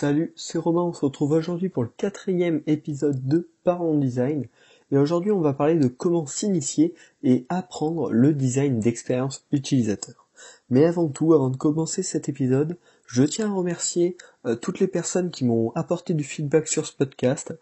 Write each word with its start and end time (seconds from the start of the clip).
Salut, 0.00 0.32
c'est 0.36 0.58
Romain, 0.58 0.82
on 0.82 0.92
se 0.92 1.04
retrouve 1.04 1.32
aujourd'hui 1.32 1.68
pour 1.68 1.82
le 1.82 1.90
quatrième 1.96 2.62
épisode 2.68 3.26
de 3.26 3.50
Parlons 3.64 3.98
Design. 3.98 4.46
Et 4.92 4.96
aujourd'hui 4.96 5.32
on 5.32 5.40
va 5.40 5.54
parler 5.54 5.74
de 5.74 5.88
comment 5.88 6.24
s'initier 6.24 6.94
et 7.24 7.46
apprendre 7.48 8.12
le 8.12 8.32
design 8.32 8.78
d'expérience 8.78 9.44
utilisateur. 9.50 10.28
Mais 10.70 10.84
avant 10.84 11.08
tout, 11.08 11.34
avant 11.34 11.50
de 11.50 11.56
commencer 11.56 12.04
cet 12.04 12.28
épisode, 12.28 12.76
je 13.08 13.24
tiens 13.24 13.50
à 13.50 13.52
remercier 13.52 14.16
euh, 14.46 14.54
toutes 14.54 14.78
les 14.78 14.86
personnes 14.86 15.32
qui 15.32 15.44
m'ont 15.44 15.72
apporté 15.74 16.14
du 16.14 16.22
feedback 16.22 16.68
sur 16.68 16.86
ce 16.86 16.92
podcast. 16.92 17.58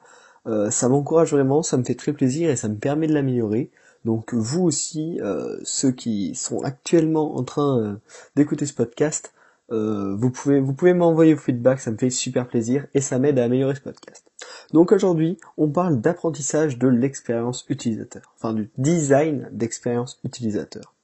Euh, 0.47 0.71
ça 0.71 0.91
m'encourage 0.91 1.31
vraiment, 1.31 1.63
ça 1.63 1.79
me 1.79 1.85
fait 1.85 1.95
très 1.95 2.13
plaisir 2.13 2.51
et 2.51 2.57
ça 2.57 2.69
me 2.69 2.77
permet 2.77 3.07
de 3.07 3.15
l'améliorer. 3.15 3.71
Donc 4.05 4.35
vous 4.35 4.63
aussi, 4.63 5.19
euh, 5.23 5.57
ceux 5.65 5.91
qui 5.91 6.35
sont 6.35 6.61
actuellement 6.61 7.39
en 7.39 7.45
train 7.45 7.99
d'écouter 8.35 8.67
ce 8.67 8.75
podcast, 8.75 9.33
euh, 9.73 10.15
vous 10.17 10.31
pouvez 10.31 10.61
vous 10.61 10.73
pouvez 10.73 10.95
m'envoyer 10.95 11.35
vos 11.35 11.41
feedbacks, 11.41 11.81
ça 11.81 11.91
me 11.91 11.99
fait 11.99 12.11
super 12.11 12.47
plaisir 12.47 12.87
et 12.95 13.01
ça 13.01 13.19
m'aide 13.19 13.39
à 13.39 13.45
améliorer 13.45 13.75
ce 13.75 13.81
podcast. 13.81 14.25
Donc 14.73 14.93
aujourd'hui, 14.93 15.39
on 15.57 15.69
parle 15.69 16.01
d'apprentissage 16.01 16.79
de 16.79 16.89
l'expérience 16.89 17.65
utilisateur, 17.69 18.33
enfin 18.37 18.53
du 18.53 18.71
design 18.79 19.49
d'expérience 19.53 20.21
utilisateur. 20.25 20.95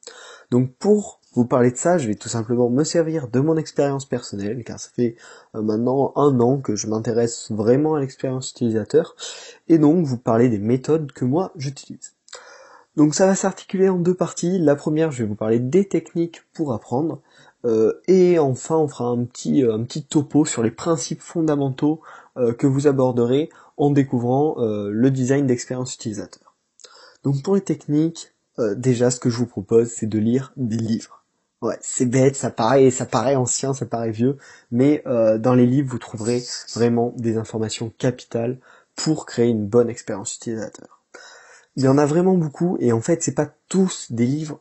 Donc 0.50 0.72
pour 0.74 1.20
vous 1.34 1.46
parler 1.46 1.70
de 1.70 1.76
ça, 1.76 1.96
je 1.96 2.06
vais 2.06 2.14
tout 2.14 2.28
simplement 2.28 2.68
me 2.68 2.84
servir 2.84 3.28
de 3.28 3.40
mon 3.40 3.56
expérience 3.56 4.04
personnelle, 4.04 4.62
car 4.64 4.78
ça 4.78 4.90
fait 4.94 5.16
euh, 5.54 5.62
maintenant 5.62 6.12
un 6.16 6.38
an 6.40 6.58
que 6.58 6.76
je 6.76 6.86
m'intéresse 6.86 7.50
vraiment 7.50 7.94
à 7.94 8.00
l'expérience 8.00 8.50
utilisateur, 8.50 9.16
et 9.68 9.78
donc 9.78 10.04
vous 10.04 10.18
parler 10.18 10.48
des 10.50 10.58
méthodes 10.58 11.10
que 11.12 11.24
moi 11.24 11.52
j'utilise. 11.56 12.14
Donc 12.96 13.14
ça 13.14 13.26
va 13.26 13.34
s'articuler 13.34 13.88
en 13.88 13.96
deux 13.96 14.14
parties. 14.14 14.58
La 14.58 14.76
première, 14.76 15.10
je 15.10 15.22
vais 15.22 15.28
vous 15.28 15.34
parler 15.34 15.58
des 15.58 15.88
techniques 15.88 16.42
pour 16.52 16.74
apprendre, 16.74 17.22
et 18.08 18.38
enfin, 18.38 18.76
on 18.76 18.88
fera 18.88 19.06
un 19.06 19.24
petit, 19.24 19.64
euh, 19.64 19.74
un 19.74 19.82
petit 19.84 20.04
topo 20.04 20.44
sur 20.44 20.62
les 20.62 20.70
principes 20.70 21.20
fondamentaux 21.20 22.00
euh, 22.36 22.52
que 22.52 22.66
vous 22.66 22.86
aborderez 22.86 23.50
en 23.76 23.90
découvrant 23.90 24.56
le 24.58 25.10
design 25.10 25.46
d'expérience 25.46 25.94
utilisateur. 25.94 26.54
Donc 27.24 27.42
pour 27.42 27.54
les 27.54 27.62
techniques, 27.62 28.32
déjà 28.76 29.10
ce 29.10 29.18
que 29.18 29.30
je 29.30 29.38
vous 29.38 29.46
propose, 29.46 29.88
c'est 29.88 30.06
de 30.06 30.18
lire 30.18 30.52
des 30.56 30.76
livres. 30.76 31.24
Ouais, 31.62 31.78
c'est 31.80 32.06
bête, 32.06 32.36
ça 32.36 32.50
paraît, 32.50 32.90
ça 32.90 33.06
paraît 33.06 33.34
ancien, 33.34 33.72
ça 33.72 33.86
paraît 33.86 34.10
vieux, 34.10 34.36
mais 34.70 35.02
dans 35.06 35.54
les 35.54 35.66
livres, 35.66 35.90
vous 35.90 35.98
trouverez 35.98 36.44
vraiment 36.74 37.12
des 37.16 37.38
informations 37.38 37.90
capitales 37.98 38.58
pour 38.94 39.26
créer 39.26 39.48
une 39.48 39.66
bonne 39.66 39.88
expérience 39.88 40.36
utilisateur. 40.36 41.01
Il 41.76 41.84
y 41.84 41.88
en 41.88 41.98
a 41.98 42.06
vraiment 42.06 42.36
beaucoup, 42.36 42.76
et 42.80 42.92
en 42.92 43.00
fait, 43.00 43.22
c'est 43.22 43.34
pas 43.34 43.50
tous 43.68 44.12
des 44.12 44.26
livres 44.26 44.60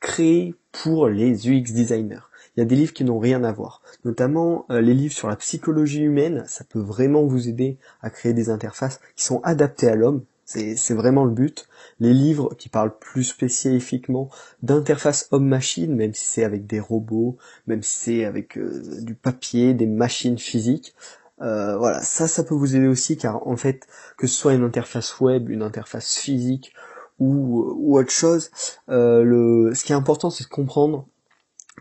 créés 0.00 0.54
pour 0.70 1.08
les 1.08 1.48
UX 1.48 1.72
designers 1.72 2.20
il 2.56 2.60
y 2.60 2.62
a 2.62 2.66
des 2.66 2.76
livres 2.76 2.92
qui 2.92 3.04
n'ont 3.04 3.18
rien 3.18 3.44
à 3.44 3.52
voir. 3.52 3.82
Notamment 4.04 4.66
euh, 4.70 4.80
les 4.80 4.94
livres 4.94 5.14
sur 5.14 5.28
la 5.28 5.36
psychologie 5.36 6.02
humaine, 6.02 6.44
ça 6.46 6.64
peut 6.64 6.80
vraiment 6.80 7.24
vous 7.24 7.48
aider 7.48 7.78
à 8.02 8.10
créer 8.10 8.34
des 8.34 8.50
interfaces 8.50 9.00
qui 9.16 9.24
sont 9.24 9.40
adaptées 9.42 9.88
à 9.88 9.96
l'homme. 9.96 10.24
C'est 10.44 10.92
vraiment 10.92 11.24
le 11.24 11.30
but. 11.30 11.66
Les 11.98 12.12
livres 12.12 12.54
qui 12.58 12.68
parlent 12.68 12.98
plus 12.98 13.24
spécifiquement 13.24 14.28
d'interface 14.62 15.28
homme-machine, 15.30 15.94
même 15.94 16.12
si 16.12 16.26
c'est 16.26 16.44
avec 16.44 16.66
des 16.66 16.80
robots, 16.80 17.38
même 17.66 17.82
si 17.82 17.96
c'est 17.96 18.24
avec 18.26 18.58
euh, 18.58 19.00
du 19.00 19.14
papier, 19.14 19.72
des 19.72 19.86
machines 19.86 20.36
physiques, 20.36 20.94
euh, 21.42 21.76
voilà, 21.76 22.00
ça, 22.02 22.28
ça 22.28 22.44
peut 22.44 22.54
vous 22.54 22.76
aider 22.76 22.86
aussi, 22.86 23.16
car 23.16 23.46
en 23.46 23.56
fait, 23.56 23.86
que 24.16 24.26
ce 24.26 24.34
soit 24.34 24.54
une 24.54 24.64
interface 24.64 25.20
web, 25.20 25.50
une 25.50 25.62
interface 25.62 26.16
physique 26.16 26.72
ou, 27.18 27.96
autre 27.96 28.10
chose, 28.10 28.50
le, 28.88 29.72
ce 29.74 29.84
qui 29.84 29.92
est 29.92 29.96
important, 29.96 30.30
c'est 30.30 30.44
de 30.44 30.48
comprendre 30.48 31.06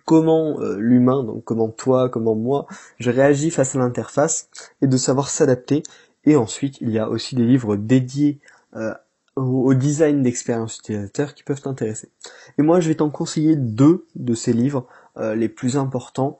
comment 0.06 0.60
euh, 0.60 0.78
l'humain, 0.78 1.24
donc 1.24 1.44
comment 1.44 1.70
toi, 1.70 2.10
comment 2.10 2.36
moi, 2.36 2.68
je 3.00 3.12
réagis 3.12 3.52
face 3.52 3.76
à 3.76 3.80
l'interface 3.80 4.50
et 4.82 4.88
de 4.88 4.98
savoir 4.98 5.30
s'adapter. 5.30 5.84
Et 6.26 6.36
ensuite, 6.36 6.80
il 6.82 6.92
y 6.92 7.00
a 7.00 7.10
aussi 7.10 7.36
des 7.36 7.46
livres 7.46 7.76
dédiés 7.76 8.40
euh, 8.76 8.94
au, 9.36 9.74
design 9.74 10.22
d'expérience 10.22 10.78
utilisateur 10.78 11.34
qui 11.34 11.44
peuvent 11.44 11.62
t'intéresser. 11.62 12.10
Et 12.58 12.62
moi, 12.62 12.80
je 12.80 12.90
vais 12.90 12.96
t'en 12.96 13.10
conseiller 13.10 13.56
deux 13.56 14.06
de 14.16 14.34
ces 14.34 14.54
livres 14.54 14.88
euh, 15.18 15.36
les 15.36 15.50
plus 15.50 15.78
importants 15.78 16.40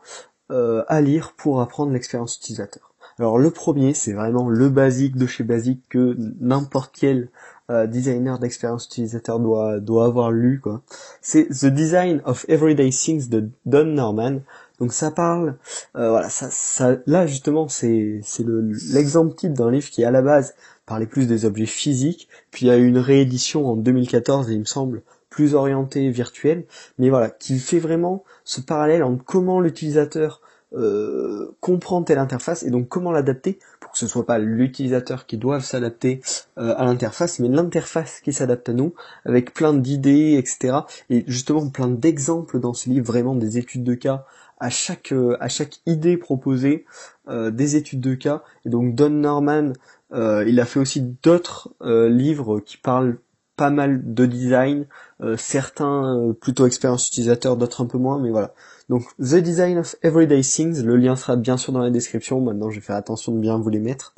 à 0.90 1.00
lire 1.00 1.32
pour 1.38 1.62
apprendre 1.62 1.94
l'expérience 1.94 2.36
utilisateur. 2.36 2.91
Alors 3.20 3.38
le 3.38 3.52
premier, 3.52 3.94
c'est 3.94 4.14
vraiment 4.14 4.50
le 4.50 4.70
basique 4.70 5.16
de 5.16 5.28
chez 5.28 5.44
basique 5.44 5.82
que 5.90 6.16
n'importe 6.40 6.96
quel 6.98 7.30
euh, 7.70 7.88
designer 7.88 8.40
d'expérience 8.40 8.86
utilisateur 8.86 9.40
doit 9.40 9.80
doit 9.80 10.06
avoir 10.06 10.32
lu 10.32 10.60
quoi. 10.60 10.82
C'est 11.22 11.48
The 11.48 11.68
Design 11.68 12.22
of 12.26 12.46
Everyday 12.50 12.90
Things 12.90 13.30
de 13.30 13.50
Don 13.66 13.86
Norman. 13.86 14.40
Donc 14.80 14.94
ça 14.94 15.12
parle, 15.12 15.58
euh, 15.96 16.10
voilà, 16.10 16.30
ça, 16.30 16.50
ça, 16.50 16.98
là 17.06 17.28
justement 17.28 17.68
c'est 17.68 18.20
c'est 18.24 18.44
l'exemple 18.92 19.36
type 19.36 19.54
d'un 19.54 19.70
livre 19.70 19.90
qui 19.90 20.04
à 20.04 20.12
la 20.12 20.22
base 20.24 20.56
parlait 20.88 21.06
plus 21.06 21.28
des 21.28 21.46
objets 21.46 21.68
physiques, 21.68 22.28
puis 22.50 22.66
il 22.66 22.70
y 22.70 22.72
a 22.72 22.78
eu 22.78 22.88
une 22.88 22.98
réédition 22.98 23.68
en 23.68 23.76
2014 23.76 24.50
et 24.50 24.54
il 24.54 24.60
me 24.60 24.66
semble 24.66 25.04
plus 25.30 25.54
orienté 25.56 26.10
virtuel, 26.10 26.66
mais 26.98 27.10
voilà, 27.10 27.30
qui 27.30 27.58
fait 27.60 27.80
vraiment 27.80 28.24
ce 28.44 28.60
parallèle 28.60 29.04
entre 29.04 29.24
comment 29.24 29.62
l'utilisateur 29.62 30.42
euh, 30.74 31.54
comprend 31.60 32.02
telle 32.02 32.18
interface 32.18 32.64
et 32.64 32.70
donc 32.70 32.88
comment 32.88 33.12
l'adapter 33.12 33.60
pour 33.82 33.92
que 33.92 33.98
ce 33.98 34.08
soit 34.08 34.26
pas 34.26 34.40
l'utilisateur 34.40 35.26
qui 35.26 35.36
doive 35.38 35.66
s'adapter 35.66 36.22
euh, 36.58 36.74
à 36.78 36.86
l'interface, 36.86 37.40
mais 37.40 37.50
l'interface 37.50 38.22
qui 38.22 38.32
s'adapte 38.32 38.70
à 38.70 38.74
nous, 38.74 38.94
avec 39.26 39.54
plein 39.54 39.74
d'idées, 39.74 40.38
etc. 40.38 40.80
Et 41.10 41.26
justement 41.28 41.70
plein 41.70 41.90
d'exemples 41.90 42.60
dans 42.60 42.74
ce 42.74 42.90
livre, 42.90 43.06
vraiment 43.06 43.36
des 43.36 43.58
études 43.58 43.84
de 43.84 43.96
cas 43.96 44.26
à 44.62 44.70
chaque 44.70 45.12
euh, 45.12 45.36
à 45.42 45.50
chaque 45.50 45.82
idée 45.86 46.16
proposée, 46.16 46.86
des 47.30 47.76
études 47.76 48.02
de 48.02 48.16
cas. 48.16 48.44
Et 48.66 48.70
donc 48.70 48.96
Don 48.96 49.10
Norman, 49.10 49.74
il 50.14 50.60
a 50.60 50.66
fait 50.66 50.80
aussi 50.80 51.02
d'autres 51.24 51.74
livres 51.82 52.60
qui 52.60 52.78
parlent 52.78 53.18
pas 53.56 53.70
mal 53.70 54.02
de 54.14 54.26
design, 54.26 54.88
certains 55.38 56.34
plutôt 56.40 56.66
expérience 56.66 57.08
utilisateur, 57.08 57.58
d'autres 57.58 57.84
un 57.84 57.86
peu 57.86 57.98
moins, 57.98 58.20
mais 58.20 58.32
voilà. 58.32 58.54
Donc 58.90 59.04
The 59.20 59.36
Design 59.36 59.78
of 59.78 59.96
Everyday 60.02 60.42
Things, 60.42 60.84
le 60.84 60.98
lien 60.98 61.16
sera 61.16 61.36
bien 61.36 61.58
sûr 61.58 61.74
dans 61.74 61.80
la 61.80 61.92
description, 61.92 62.42
maintenant 62.42 62.70
je 62.70 62.76
vais 62.76 62.86
faire 62.86 62.96
attention 62.96 63.32
de 63.34 63.40
bien 63.40 63.58
vous 63.58 63.70
les 63.70 63.80
mettre. 63.80 64.16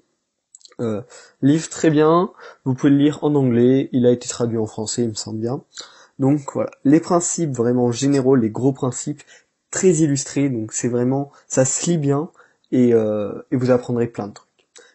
Euh, 0.80 1.02
livre 1.41 1.69
très 1.69 1.90
bien, 1.90 2.31
vous 2.66 2.74
pouvez 2.74 2.90
le 2.90 2.97
lire 2.97 3.19
en 3.24 3.36
anglais, 3.36 3.90
il 3.91 4.06
a 4.06 4.12
été 4.12 4.28
traduit 4.28 4.58
en 4.58 4.66
français 4.66 5.03
il 5.03 5.09
me 5.09 5.14
semble 5.14 5.40
bien. 5.40 5.62
Donc 6.19 6.53
voilà, 6.53 6.72
les 6.84 7.00
principes 7.00 7.52
vraiment 7.52 7.91
généraux, 7.91 8.35
les 8.35 8.50
gros 8.50 8.74
principes, 8.74 9.22
très 9.72 9.91
illustrés, 9.91 10.50
donc 10.50 10.74
c'est 10.74 10.88
vraiment, 10.88 11.31
ça 11.47 11.66
se 11.66 11.90
lit 11.90 11.97
bien 11.97 12.30
et, 12.72 12.94
euh, 12.94 13.34
et 13.52 13.56
vous 13.56 13.72
apprendrez 13.72 14.08
plein 14.08 14.28
de 14.28 14.34
trucs. 14.34 14.50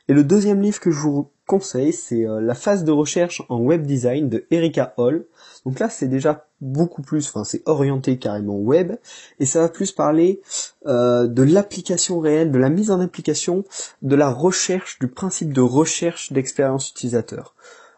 Et 0.09 0.15
le 0.15 0.25
deuxième 0.25 0.61
livre 0.61 0.81
que 0.81 0.91
je 0.91 1.01
vous 1.01 1.31
conseille, 1.49 1.93
c'est 1.93 2.25
euh, 2.25 2.41
La 2.41 2.55
phase 2.55 2.85
de 2.85 2.93
recherche 2.93 3.43
en 3.49 3.59
web 3.59 3.85
design 3.85 4.29
de 4.29 4.45
Erika 4.53 4.95
Hall. 4.99 5.25
Donc 5.65 5.81
là, 5.81 5.89
c'est 5.89 6.07
déjà 6.07 6.47
beaucoup 6.61 7.03
plus, 7.03 7.27
enfin 7.29 7.43
c'est 7.43 7.63
orienté 7.67 8.19
carrément 8.19 8.57
web, 8.57 8.93
et 9.41 9.47
ça 9.47 9.61
va 9.61 9.69
plus 9.69 9.91
parler 9.91 10.41
euh, 10.87 11.27
de 11.27 11.43
l'application 11.43 12.21
réelle, 12.21 12.53
de 12.53 12.59
la 12.59 12.69
mise 12.69 12.91
en 12.91 13.01
application, 13.01 13.65
de 14.03 14.15
la 14.15 14.31
recherche, 14.31 14.99
du 14.99 15.09
principe 15.09 15.53
de 15.53 15.61
recherche 15.61 16.33
d'expérience 16.33 16.91
utilisateur. 16.91 17.55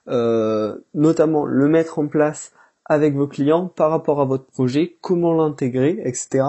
Euh, 0.08 0.78
notamment 0.94 1.44
le 1.44 1.68
mettre 1.68 1.98
en 1.98 2.06
place 2.06 2.52
avec 2.86 3.14
vos 3.14 3.28
clients 3.28 3.66
par 3.66 3.90
rapport 3.90 4.20
à 4.20 4.24
votre 4.24 4.46
projet, 4.46 4.96
comment 5.00 5.34
l'intégrer, 5.34 6.00
etc. 6.04 6.44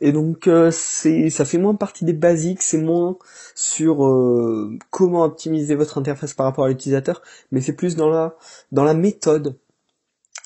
Et 0.00 0.12
donc 0.12 0.46
euh, 0.46 0.70
c'est 0.70 1.30
ça 1.30 1.44
fait 1.44 1.58
moins 1.58 1.74
partie 1.74 2.04
des 2.04 2.12
basiques, 2.12 2.62
c'est 2.62 2.78
moins 2.78 3.16
sur 3.54 4.04
euh, 4.06 4.76
comment 4.90 5.24
optimiser 5.24 5.74
votre 5.74 5.98
interface 5.98 6.34
par 6.34 6.46
rapport 6.46 6.64
à 6.64 6.68
l'utilisateur, 6.68 7.22
mais 7.50 7.60
c'est 7.60 7.74
plus 7.74 7.96
dans 7.96 8.08
la 8.08 8.36
dans 8.72 8.84
la 8.84 8.94
méthode 8.94 9.56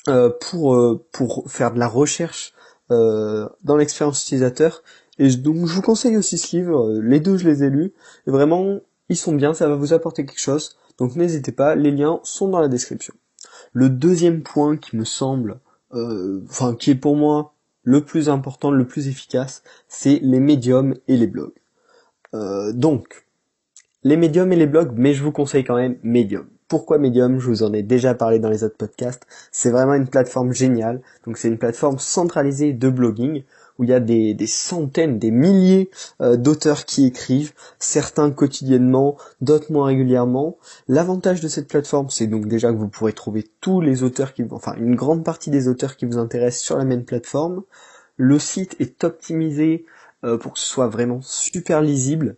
euh, 0.09 0.29
pour 0.41 0.77
pour 1.11 1.49
faire 1.49 1.73
de 1.73 1.79
la 1.79 1.87
recherche 1.87 2.53
dans 2.89 3.77
l'expérience 3.77 4.21
utilisateur. 4.23 4.83
Et 5.17 5.29
donc 5.37 5.65
je 5.65 5.73
vous 5.73 5.81
conseille 5.81 6.17
aussi 6.17 6.37
ce 6.37 6.55
livre, 6.55 6.99
les 7.01 7.19
deux 7.19 7.37
je 7.37 7.47
les 7.47 7.63
ai 7.63 7.69
lus, 7.69 7.93
et 8.27 8.31
vraiment 8.31 8.79
ils 9.09 9.17
sont 9.17 9.33
bien, 9.33 9.53
ça 9.53 9.67
va 9.67 9.75
vous 9.75 9.93
apporter 9.93 10.25
quelque 10.25 10.41
chose. 10.41 10.77
Donc 10.97 11.15
n'hésitez 11.15 11.51
pas, 11.51 11.75
les 11.75 11.91
liens 11.91 12.19
sont 12.23 12.49
dans 12.49 12.59
la 12.59 12.67
description. 12.67 13.13
Le 13.73 13.89
deuxième 13.89 14.43
point 14.43 14.77
qui 14.77 14.97
me 14.97 15.05
semble, 15.05 15.59
enfin 15.91 16.75
qui 16.75 16.91
est 16.91 16.95
pour 16.95 17.15
moi 17.15 17.54
le 17.85 18.03
plus 18.03 18.27
important, 18.27 18.71
le 18.71 18.85
plus 18.85 19.07
efficace, 19.07 19.63
c'est 19.87 20.19
les 20.21 20.41
médiums 20.41 20.95
et 21.07 21.15
les 21.15 21.27
blogs. 21.27 21.53
Euh, 22.33 22.73
donc, 22.73 23.25
les 24.03 24.17
médiums 24.17 24.51
et 24.51 24.55
les 24.55 24.67
blogs, 24.67 24.91
mais 24.95 25.13
je 25.13 25.23
vous 25.23 25.31
conseille 25.31 25.63
quand 25.63 25.77
même 25.77 25.97
Medium. 26.03 26.47
Pourquoi 26.67 26.97
Medium? 26.97 27.39
Je 27.39 27.47
vous 27.47 27.63
en 27.63 27.73
ai 27.73 27.83
déjà 27.83 28.15
parlé 28.15 28.39
dans 28.39 28.49
les 28.49 28.63
autres 28.63 28.77
podcasts. 28.77 29.25
C'est 29.51 29.69
vraiment 29.69 29.93
une 29.93 30.07
plateforme 30.07 30.51
géniale. 30.51 31.01
Donc 31.25 31.37
c'est 31.37 31.47
une 31.47 31.59
plateforme 31.59 31.99
centralisée 31.99 32.73
de 32.73 32.89
blogging 32.89 33.43
où 33.77 33.83
il 33.83 33.89
y 33.89 33.93
a 33.93 33.99
des, 33.99 34.35
centaines, 34.47 35.19
des 35.19 35.31
milliers 35.31 35.89
euh, 36.21 36.37
d'auteurs 36.37 36.85
qui 36.85 37.05
écrivent, 37.05 37.53
certains 37.79 38.31
quotidiennement, 38.31 39.17
d'autres 39.41 39.71
moins 39.71 39.87
régulièrement. 39.87 40.57
L'avantage 40.87 41.41
de 41.41 41.47
cette 41.47 41.67
plateforme, 41.67 42.09
c'est 42.09 42.27
donc 42.27 42.47
déjà 42.47 42.71
que 42.71 42.77
vous 42.77 42.87
pourrez 42.87 43.13
trouver 43.13 43.45
tous 43.61 43.81
les 43.81 44.03
auteurs 44.03 44.33
qui, 44.33 44.43
enfin 44.51 44.75
une 44.77 44.95
grande 44.95 45.23
partie 45.23 45.49
des 45.49 45.67
auteurs 45.67 45.97
qui 45.97 46.05
vous 46.05 46.17
intéressent 46.17 46.63
sur 46.63 46.77
la 46.77 46.85
même 46.85 47.05
plateforme. 47.05 47.63
Le 48.17 48.39
site 48.39 48.75
est 48.79 49.03
optimisé 49.03 49.85
euh, 50.23 50.37
pour 50.37 50.53
que 50.53 50.59
ce 50.59 50.65
soit 50.65 50.87
vraiment 50.87 51.21
super 51.21 51.81
lisible. 51.81 52.37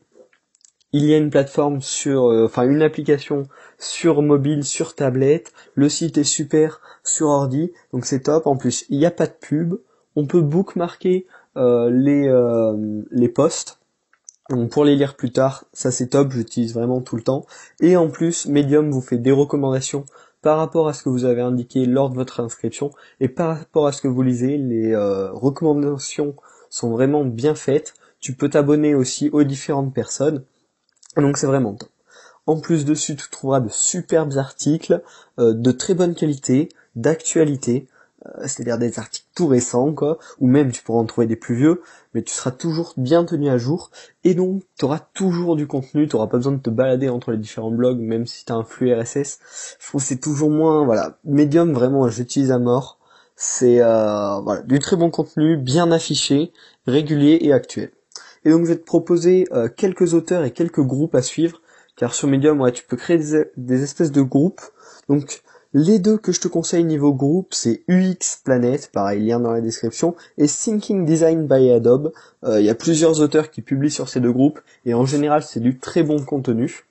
il 0.93 1.05
y 1.05 1.13
a 1.13 1.17
une 1.17 1.29
plateforme 1.29 1.81
sur, 1.81 2.31
euh, 2.31 2.45
enfin 2.45 2.67
une 2.67 2.81
application 2.81 3.47
sur 3.77 4.21
mobile, 4.21 4.63
sur 4.63 4.95
tablette. 4.95 5.53
Le 5.75 5.89
site 5.89 6.17
est 6.17 6.23
super 6.23 6.81
sur 7.03 7.27
ordi, 7.27 7.71
donc 7.93 8.05
c'est 8.05 8.21
top. 8.21 8.47
En 8.47 8.57
plus, 8.57 8.85
il 8.89 8.97
n'y 8.97 9.05
a 9.05 9.11
pas 9.11 9.27
de 9.27 9.33
pub. 9.39 9.75
On 10.17 10.25
peut 10.25 10.41
bookmarker 10.41 11.25
euh, 11.55 11.89
les 11.89 12.27
euh, 12.27 13.01
les 13.11 13.29
posts. 13.29 13.79
Pour 14.71 14.83
les 14.83 14.95
lire 14.95 15.15
plus 15.15 15.31
tard, 15.31 15.65
ça 15.73 15.91
c'est 15.91 16.07
top. 16.07 16.31
J'utilise 16.31 16.73
vraiment 16.73 17.01
tout 17.01 17.15
le 17.15 17.21
temps. 17.21 17.45
Et 17.79 17.95
en 17.95 18.09
plus, 18.09 18.47
Medium 18.47 18.91
vous 18.91 19.01
fait 19.01 19.17
des 19.17 19.31
recommandations 19.31 20.05
par 20.41 20.57
rapport 20.57 20.87
à 20.87 20.93
ce 20.93 21.03
que 21.03 21.09
vous 21.09 21.25
avez 21.25 21.41
indiqué 21.41 21.85
lors 21.85 22.09
de 22.09 22.15
votre 22.15 22.39
inscription 22.39 22.91
et 23.19 23.27
par 23.29 23.57
rapport 23.57 23.87
à 23.87 23.91
ce 23.91 24.01
que 24.01 24.07
vous 24.07 24.21
lisez. 24.21 24.57
Les 24.57 24.95
recommandations 24.95 26.35
sont 26.69 26.91
vraiment 26.91 27.25
bien 27.25 27.55
faites. 27.55 27.93
Tu 28.19 28.33
peux 28.33 28.49
t'abonner 28.49 28.95
aussi 28.95 29.29
aux 29.31 29.43
différentes 29.43 29.93
personnes. 29.93 30.43
Donc 31.17 31.37
c'est 31.37 31.47
vraiment 31.47 31.73
top. 31.73 31.89
En 32.47 32.61
plus 32.61 32.85
dessus, 32.85 33.17
tu 33.17 33.29
trouveras 33.29 33.59
de 33.59 33.69
superbes 33.69 34.37
articles 34.37 35.03
euh, 35.37 35.53
de 35.53 35.71
très 35.71 35.93
bonne 35.93 36.15
qualité, 36.15 36.69
d'actualité, 36.95 37.87
euh, 37.91 37.96
c'est-à-dire 38.41 38.77
des 38.77 38.99
articles 38.99 39.27
tout 39.35 39.47
récents, 39.47 39.93
quoi, 39.93 40.17
ou 40.39 40.47
même 40.47 40.71
tu 40.71 40.81
pourras 40.83 40.99
en 40.99 41.05
trouver 41.05 41.27
des 41.27 41.35
plus 41.35 41.55
vieux, 41.55 41.81
mais 42.13 42.21
tu 42.21 42.33
seras 42.33 42.51
toujours 42.51 42.93
bien 42.97 43.25
tenu 43.25 43.49
à 43.49 43.57
jour, 43.57 43.91
et 44.23 44.33
donc 44.33 44.63
tu 44.77 44.85
auras 44.85 44.99
toujours 45.13 45.55
du 45.55 45.67
contenu, 45.67 46.07
tu 46.07 46.15
n'auras 46.15 46.27
pas 46.27 46.37
besoin 46.37 46.53
de 46.53 46.61
te 46.61 46.69
balader 46.69 47.09
entre 47.09 47.31
les 47.31 47.37
différents 47.37 47.71
blogs, 47.71 47.99
même 47.99 48.25
si 48.25 48.45
tu 48.45 48.51
as 48.51 48.55
un 48.55 48.63
flux 48.63 48.93
RSS. 48.93 49.39
Je 49.79 49.87
trouve 49.87 50.01
c'est 50.01 50.19
toujours 50.19 50.49
moins, 50.49 50.85
voilà, 50.85 51.17
Medium 51.25 51.73
vraiment 51.73 52.07
j'utilise 52.09 52.51
à 52.51 52.59
mort. 52.59 52.97
C'est 53.35 53.81
euh, 53.81 54.39
voilà, 54.41 54.63
du 54.63 54.79
très 54.79 54.95
bon 54.95 55.11
contenu, 55.11 55.57
bien 55.57 55.91
affiché, 55.91 56.51
régulier 56.87 57.37
et 57.41 57.53
actuel. 57.53 57.91
Et 58.45 58.49
donc 58.49 58.63
je 58.63 58.69
vais 58.69 58.77
te 58.77 58.85
proposer 58.85 59.45
euh, 59.51 59.69
quelques 59.69 60.13
auteurs 60.13 60.43
et 60.43 60.51
quelques 60.51 60.81
groupes 60.81 61.15
à 61.15 61.21
suivre, 61.21 61.61
car 61.97 62.13
sur 62.13 62.27
Medium, 62.27 62.61
ouais, 62.61 62.71
tu 62.71 62.83
peux 62.83 62.95
créer 62.95 63.19
des, 63.57 63.83
espèces 63.83 64.11
de 64.11 64.21
groupes. 64.21 64.61
Donc 65.09 65.41
les 65.77 65.99
deux 65.99 66.17
que 66.17 66.31
je 66.31 66.41
te 66.41 66.47
conseille 66.47 66.83
niveau 66.83 67.13
groupe, 67.13 67.53
c'est 67.53 67.83
UX 67.87 68.41
Planet, 68.43 68.89
pareil, 68.91 69.23
lien 69.23 69.39
dans 69.39 69.51
la 69.51 69.61
description, 69.61 70.15
et 70.39 70.47
Thinking 70.47 71.05
Design 71.05 71.45
by 71.45 71.69
Adobe. 71.69 72.13
Euh, 72.43 72.59
il 72.59 72.65
y 72.65 72.69
a 72.71 72.75
plusieurs 72.75 73.21
auteurs 73.21 73.51
qui 73.51 73.61
publient 73.61 73.91
sur 73.91 74.09
ces 74.09 74.19
deux 74.19 74.31
groupes, 74.31 74.59
et 74.85 74.95
en 74.95 75.05
général 75.05 75.43
c'est 75.43 75.59
du 75.59 75.77
très 75.77 76.01
bon 76.01 76.19
contenu. 76.23 76.87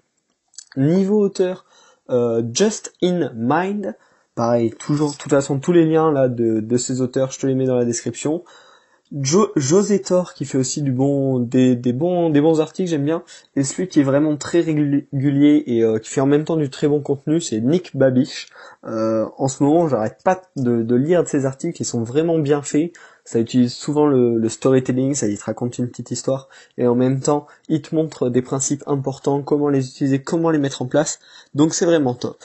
Niveau 0.77 1.19
auteur, 1.19 1.65
euh, 2.11 2.45
Just 2.53 2.93
in 3.03 3.33
Mind, 3.35 3.97
pareil, 4.37 4.71
toujours, 4.71 5.11
de 5.11 5.17
toute 5.17 5.33
façon, 5.33 5.59
tous 5.59 5.73
les 5.73 5.85
liens 5.85 6.13
là 6.13 6.29
de 6.29 6.77
ces 6.77 7.01
auteurs, 7.01 7.33
je 7.33 7.41
te 7.41 7.47
les 7.49 7.57
mets 7.57 7.67
dans 7.67 7.77
la 7.77 7.85
description. 7.85 8.45
Jo 9.13 9.53
José 9.55 10.03
Thor 10.03 10.35
qui 10.35 10.45
fait 10.45 10.59
aussi 10.59 10.83
du 10.83 10.91
bon 10.91 11.39
des, 11.39 11.77
bons 11.93 12.61
articles 12.61 12.91
j'aime 12.91 13.05
bien. 13.05 13.23
Et 13.55 13.63
celui 13.63 13.87
qui 13.87 14.01
est 14.01 14.03
vraiment 14.03 14.37
très 14.37 14.61
régulier 14.61 15.63
et 15.67 15.85
euh, 15.85 15.99
qui 15.99 16.11
fait 16.11 16.21
en 16.21 16.27
même 16.27 16.45
temps 16.45 16.57
du 16.57 16.71
très 16.71 16.89
bon 16.89 17.01
contenu 17.01 17.41
c'est 17.41 17.61
Nick 17.61 17.97
Babiche. 17.97 18.49
Euh, 18.85 19.27
en 19.39 19.47
ce 19.47 19.63
moment 19.63 19.89
j'arrête 19.89 20.19
pas 20.25 20.43
de, 20.57 20.83
de, 20.83 20.95
lire 20.97 21.23
de 21.23 21.29
ses 21.29 21.47
articles 21.47 21.81
ils 21.81 21.85
sont 21.85 22.03
vraiment 22.03 22.39
bien 22.39 22.63
faits. 22.63 22.93
Ça 23.25 23.39
utilise 23.39 23.75
souvent 23.75 24.07
le, 24.07 24.39
le, 24.39 24.49
storytelling 24.49 25.15
ça 25.15 25.29
il 25.29 25.39
te 25.39 25.45
raconte 25.45 25.79
une 25.79 25.89
petite 25.89 26.11
histoire. 26.11 26.49
Et 26.77 26.89
en 26.89 26.97
même 26.97 27.21
temps 27.21 27.47
il 27.69 27.83
te 27.83 27.95
montre 27.95 28.29
des 28.29 28.43
principes 28.43 28.83
importants 28.89 29.41
comment 29.43 29.69
les 29.69 29.89
utiliser 29.89 30.21
comment 30.21 30.51
les 30.51 30.59
mettre 30.59 30.83
en 30.83 30.87
place. 30.87 31.21
Donc 31.55 31.75
c'est 31.75 31.87
vraiment 31.87 32.15
top 32.15 32.39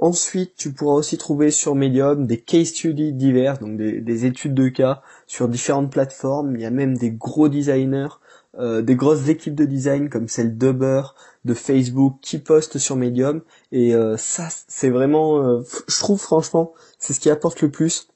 Ensuite, 0.00 0.54
tu 0.56 0.72
pourras 0.72 0.96
aussi 0.96 1.18
trouver 1.18 1.50
sur 1.50 1.74
Medium 1.74 2.26
des 2.26 2.40
case 2.40 2.68
studies 2.68 3.12
divers, 3.12 3.58
donc 3.58 3.76
des, 3.76 4.26
études 4.26 4.54
de 4.54 4.68
cas 4.68 5.02
sur 5.26 5.48
différentes 5.48 5.90
plateformes. 5.92 6.56
Il 6.56 6.62
y 6.62 6.66
a 6.66 6.70
même 6.70 6.96
des 6.98 7.10
gros 7.10 7.48
designers, 7.48 8.08
euh, 8.58 8.82
des 8.82 8.96
grosses 8.96 9.28
équipes 9.28 9.54
de 9.54 9.64
design 9.64 10.08
comme 10.08 10.28
celle 10.28 10.58
d'Uber, 10.58 11.02
de 11.44 11.54
Facebook, 11.54 12.16
qui 12.20 12.38
postent 12.38 12.78
sur 12.78 12.96
Medium. 12.96 13.42
Et 13.70 13.94
euh, 13.94 14.16
ça, 14.16 14.48
c'est 14.66 14.90
vraiment, 14.90 15.42
euh, 15.42 15.62
je 15.86 15.98
trouve 16.00 16.20
franchement, 16.20 16.72
c'est 16.98 17.12
ce 17.12 17.20
qui 17.20 17.30
apporte 17.30 17.62
le 17.62 17.70
plus, 17.70 18.08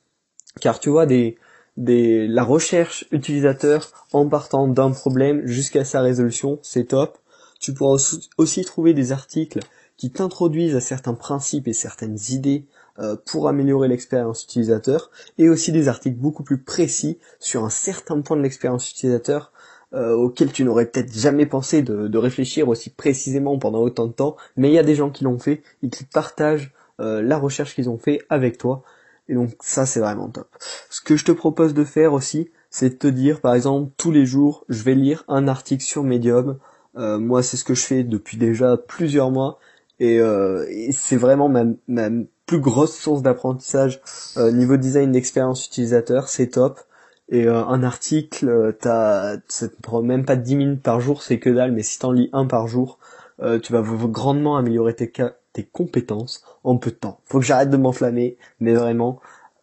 car 0.60 0.80
tu 0.80 0.90
vois 0.90 1.06
des, 1.06 1.38
des, 1.76 2.26
la 2.26 2.42
recherche 2.42 3.06
utilisateur 3.12 4.06
en 4.12 4.28
partant 4.28 4.66
d'un 4.66 4.90
problème 4.90 5.46
jusqu'à 5.46 5.84
sa 5.84 6.00
résolution, 6.00 6.58
c'est 6.62 6.88
top. 6.88 7.18
Tu 7.60 7.72
pourras 7.72 7.96
aussi 8.36 8.64
trouver 8.64 8.94
des 8.94 9.12
articles 9.12 9.60
qui 9.98 10.10
t'introduisent 10.10 10.76
à 10.76 10.80
certains 10.80 11.12
principes 11.12 11.68
et 11.68 11.74
certaines 11.74 12.16
idées 12.30 12.64
euh, 13.00 13.16
pour 13.26 13.48
améliorer 13.48 13.88
l'expérience 13.88 14.44
utilisateur, 14.44 15.10
et 15.38 15.48
aussi 15.48 15.70
des 15.70 15.88
articles 15.88 16.16
beaucoup 16.16 16.44
plus 16.44 16.58
précis 16.58 17.18
sur 17.38 17.64
un 17.64 17.70
certain 17.70 18.20
point 18.22 18.36
de 18.36 18.42
l'expérience 18.42 18.90
utilisateur 18.90 19.52
euh, 19.94 20.14
auquel 20.14 20.52
tu 20.52 20.64
n'aurais 20.64 20.86
peut-être 20.86 21.12
jamais 21.12 21.46
pensé 21.46 21.82
de, 21.82 22.18
réfléchir 22.18 22.68
aussi 22.68 22.90
précisément 22.90 23.58
pendant 23.58 23.80
autant 23.80 24.06
de 24.06 24.12
temps, 24.12 24.36
mais 24.56 24.68
il 24.68 24.74
y 24.74 24.78
a 24.78 24.82
des 24.82 24.94
gens 24.94 25.10
qui 25.10 25.24
l'ont 25.24 25.38
fait 25.38 25.62
et 25.82 25.90
qui 25.90 26.04
partagent 26.04 26.72
euh, 27.00 27.22
la 27.22 27.38
recherche 27.38 27.74
qu'ils 27.74 27.88
ont 27.88 27.98
fait 27.98 28.20
avec 28.30 28.58
toi, 28.58 28.82
et 29.28 29.34
donc 29.34 29.50
ça 29.60 29.86
c'est 29.86 30.00
vraiment 30.00 30.28
top. 30.28 30.48
Ce 30.90 31.00
que 31.00 31.16
je 31.16 31.24
te 31.24 31.32
propose 31.32 31.74
de 31.74 31.84
faire 31.84 32.12
aussi, 32.12 32.50
c'est 32.70 32.90
de 32.90 32.94
te 32.94 33.06
dire 33.06 33.40
par 33.40 33.54
exemple 33.54 33.92
tous 33.96 34.10
les 34.10 34.26
jours 34.26 34.64
je 34.68 34.82
vais 34.82 34.94
lire 34.94 35.24
un 35.28 35.48
article 35.48 35.84
sur 35.84 36.02
Medium, 36.02 36.58
moi 36.96 37.44
c'est 37.44 37.56
ce 37.56 37.64
que 37.64 37.74
je 37.74 37.82
fais 37.82 38.02
depuis 38.02 38.36
déjà 38.36 38.76
plusieurs 38.76 39.30
mois, 39.30 39.60
euh, 40.00 40.66
et, 40.68 40.92
c'est 40.92 41.16
vraiment 41.16 41.48
ma, 41.48 41.64
ma, 41.88 42.08
plus 42.48 42.60
grosse 42.60 42.96
source 42.96 43.22
d'apprentissage 43.22 44.00
euh, 44.36 44.50
niveau 44.50 44.76
design 44.76 45.12
d'expérience 45.12 45.66
utilisateur, 45.66 46.28
c'est 46.28 46.48
top. 46.48 46.80
Et 47.28 47.46
euh, 47.46 47.62
un 47.66 47.82
article, 47.82 48.48
euh, 48.48 48.72
t'as, 48.72 49.36
ça 49.48 49.68
te 49.68 49.80
prend 49.82 50.02
même 50.02 50.24
pas 50.24 50.36
10 50.36 50.56
minutes 50.56 50.82
par 50.82 51.00
jour, 51.00 51.22
c'est 51.22 51.38
que 51.38 51.50
dalle, 51.50 51.72
mais 51.72 51.82
si 51.82 51.98
t'en 51.98 52.10
lis 52.10 52.30
un 52.32 52.46
par 52.46 52.66
jour, 52.66 52.98
tu 53.62 53.72
vas 53.72 53.82
grandement 53.82 54.56
améliorer 54.56 54.96
tes, 54.96 55.12
tes 55.52 55.62
compétences 55.62 56.42
en 56.64 56.76
peu 56.76 56.90
de 56.90 56.96
temps. 56.96 57.20
Faut 57.24 57.38
que 57.38 57.44
j'arrête 57.44 57.70
de 57.70 57.76
m'enflammer, 57.76 58.36
mais 58.58 58.74
vraiment, 58.74 59.20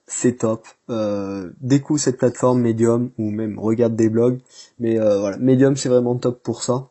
c'est 0.07 0.37
top. 0.37 0.65
Euh, 0.89 1.51
découvre 1.59 1.99
cette 1.99 2.17
plateforme 2.17 2.61
Medium 2.61 3.11
ou 3.17 3.31
même 3.31 3.59
regarde 3.59 3.93
des 3.93 4.07
blogs. 4.07 4.39
Mais 4.79 4.97
voilà, 4.97 5.35
Medium 5.39 5.75
c'est 5.75 5.89
vraiment 5.89 6.15
top 6.15 6.41
pour 6.41 6.63
ça. 6.63 6.87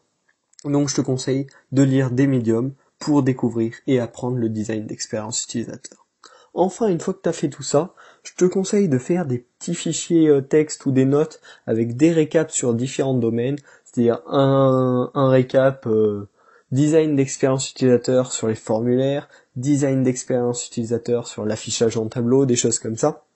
Donc 0.65 0.91
je 0.91 0.97
te 0.97 1.01
conseille 1.01 1.47
de 1.73 1.83
lire 1.83 2.11
des 2.11 2.27
Medium 2.27 2.73
pour 3.05 3.23
découvrir 3.23 3.75
et 3.87 4.01
apprendre 4.01 4.39
le 4.39 4.49
design 4.49 4.87
d'expérience 4.87 5.45
utilisateur. 5.45 6.07
Enfin, 6.55 6.89
une 6.89 7.01
fois 7.01 7.13
que 7.13 7.21
tu 7.23 7.29
as 7.29 7.35
fait 7.35 7.51
tout 7.51 7.63
ça, 7.63 7.95
je 8.23 8.33
te 8.35 8.47
conseille 8.47 8.89
de 8.89 8.97
faire 8.97 9.27
des 9.27 9.41
petits 9.59 9.75
fichiers 9.75 10.29
euh, 10.29 10.41
texte 10.41 10.87
ou 10.87 10.91
des 10.91 11.05
notes 11.05 11.43
avec 11.67 11.99
des 11.99 12.13
récaps 12.13 12.55
sur 12.55 12.73
différents 12.73 13.19
domaines, 13.19 13.59
c'est-à-dire 13.85 14.23
un, 14.27 15.11
un 15.13 15.29
récap 15.29 15.87
euh, 15.87 16.31
design 16.73 17.15
d'expérience 17.15 17.71
utilisateur 17.71 18.33
sur 18.33 18.49
les 18.49 18.55
formulaires, 18.55 19.29
design 19.55 20.03
d'expérience 20.03 20.67
utilisateur 20.67 21.27
sur 21.27 21.45
l'affichage 21.45 21.99
en 21.99 22.07
tableau, 22.07 22.47
des 22.47 22.57
choses 22.57 22.79
comme 22.79 22.97
ça, 22.97 23.27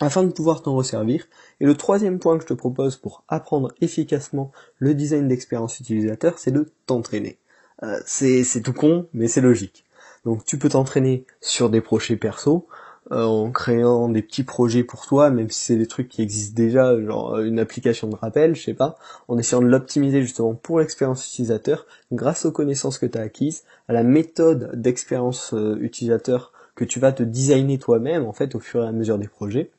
afin 0.00 0.24
de 0.24 0.32
pouvoir 0.32 0.62
t'en 0.62 0.74
resservir. 0.74 1.26
Et 1.60 1.66
le 1.66 1.76
troisième 1.76 2.18
point 2.18 2.36
que 2.36 2.42
je 2.42 2.48
te 2.48 2.54
propose 2.54 2.96
pour 2.96 3.22
apprendre 3.28 3.72
efficacement 3.80 4.50
le 4.78 4.94
design 4.94 5.28
d'expérience 5.28 5.78
utilisateur, 5.78 6.40
c'est 6.40 6.50
de 6.50 6.72
t'entraîner. 6.86 7.38
Euh, 7.82 7.98
c'est 8.06 8.62
tout 8.62 8.72
con, 8.72 9.08
mais 9.12 9.28
c'est 9.28 9.40
logique. 9.40 9.84
Donc 10.24 10.44
tu 10.44 10.58
peux 10.58 10.68
t'entraîner 10.68 11.26
sur 11.40 11.70
des 11.70 11.80
projets 11.80 12.16
perso, 12.16 12.66
euh, 13.12 13.24
en 13.24 13.50
créant 13.50 14.08
des 14.08 14.22
petits 14.22 14.44
projets 14.44 14.84
pour 14.84 15.06
toi, 15.06 15.30
même 15.30 15.50
si 15.50 15.60
c'est 15.64 15.76
des 15.76 15.86
trucs 15.86 16.08
qui 16.08 16.22
existent 16.22 16.54
déjà, 16.54 16.98
genre 17.02 17.34
euh, 17.34 17.44
une 17.44 17.58
application 17.58 18.08
de 18.08 18.16
rappel, 18.16 18.54
je 18.54 18.62
sais 18.62 18.74
pas, 18.74 18.96
en 19.28 19.36
essayant 19.36 19.60
de 19.60 19.66
l'optimiser 19.66 20.22
justement 20.22 20.54
pour 20.54 20.78
l'expérience 20.78 21.26
utilisateur, 21.26 21.86
grâce 22.12 22.46
aux 22.46 22.52
connaissances 22.52 22.98
que 22.98 23.06
tu 23.06 23.18
as 23.18 23.22
acquises, 23.22 23.64
à 23.88 23.92
la 23.92 24.02
méthode 24.02 24.70
d'expérience 24.80 25.54
utilisateur 25.80 26.52
que 26.74 26.84
tu 26.84 26.98
vas 26.98 27.12
te 27.12 27.22
designer 27.22 27.78
toi-même 27.78 28.24
en 28.24 28.32
fait 28.32 28.54
au 28.54 28.60
fur 28.60 28.82
et 28.84 28.88
à 28.88 28.92
mesure 28.92 29.18
des 29.18 29.28
projets. 29.28 29.70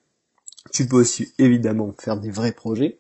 Tu 0.72 0.88
peux 0.88 0.98
aussi 0.98 1.34
évidemment 1.38 1.94
faire 2.00 2.18
des 2.18 2.32
vrais 2.32 2.52
projets. 2.52 2.98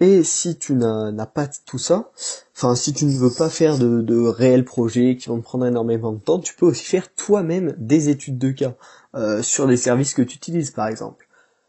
Et 0.00 0.24
si 0.24 0.56
tu 0.56 0.74
n'as 0.74 1.26
pas 1.26 1.46
tout 1.66 1.78
ça, 1.78 2.10
enfin 2.56 2.74
si 2.74 2.94
tu 2.94 3.04
ne 3.04 3.12
veux 3.18 3.30
pas 3.30 3.50
faire 3.50 3.78
de, 3.78 4.26
réels 4.26 4.64
projets 4.64 5.16
qui 5.16 5.28
vont 5.28 5.38
te 5.38 5.44
prendre 5.44 5.66
énormément 5.66 6.12
de 6.12 6.18
temps, 6.18 6.38
tu 6.38 6.54
peux 6.54 6.64
aussi 6.64 6.84
faire 6.84 7.12
toi-même 7.14 7.74
des 7.76 8.08
études 8.08 8.38
de 8.38 8.50
cas 8.50 8.74
euh, 9.14 9.42
sur 9.42 9.66
les 9.66 9.76
services 9.76 10.14
que 10.14 10.22
tu 10.22 10.36
utilises 10.36 10.70
par 10.70 10.88
exemple. 10.88 11.26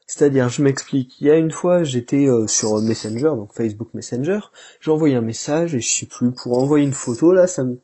C'est-à-dire, 0.08 0.50
je 0.50 0.62
m'explique, 0.62 1.20
il 1.22 1.28
y 1.28 1.32
a 1.32 1.36
une 1.36 1.52
fois 1.52 1.84
j'étais 1.84 2.28
euh, 2.28 2.48
sur 2.48 2.82
Messenger, 2.82 3.34
donc 3.36 3.54
Facebook 3.54 3.90
Messenger, 3.94 4.40
j'ai 4.80 4.92
envoyé 4.92 5.16
un 5.16 5.22
message 5.22 5.76
et 5.76 5.82
je 5.82 5.90
sais 5.90 6.06
plus, 6.06 6.32
pour 6.32 6.58
envoyer 6.58 6.86
une 6.86 6.94
photo 6.94 7.34
là, 7.34 7.48
ça 7.48 7.66
me... 7.66 7.80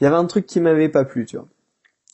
il 0.00 0.04
y 0.04 0.06
avait 0.06 0.16
un 0.16 0.26
truc 0.26 0.46
qui 0.46 0.58
m'avait 0.60 0.88
pas 0.88 1.04
plu, 1.04 1.26
tu 1.26 1.36
vois. 1.36 1.48